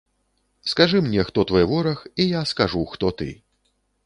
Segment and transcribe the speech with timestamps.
[0.63, 3.31] Скажы мне, хто твой вораг, і я скажу, хто ты.